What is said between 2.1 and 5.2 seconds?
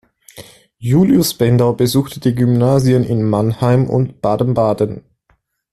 die Gymnasien in Mannheim und Baden-Baden.